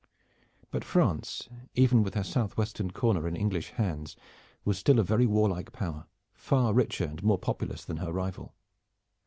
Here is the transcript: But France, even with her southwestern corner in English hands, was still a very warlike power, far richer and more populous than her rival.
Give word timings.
But 0.71 0.83
France, 0.83 1.47
even 1.75 2.01
with 2.01 2.15
her 2.15 2.23
southwestern 2.23 2.89
corner 2.89 3.27
in 3.27 3.35
English 3.35 3.69
hands, 3.73 4.15
was 4.65 4.79
still 4.79 4.97
a 4.99 5.03
very 5.03 5.27
warlike 5.27 5.71
power, 5.71 6.07
far 6.33 6.73
richer 6.73 7.05
and 7.05 7.21
more 7.21 7.37
populous 7.37 7.85
than 7.85 7.97
her 7.97 8.11
rival. 8.11 8.55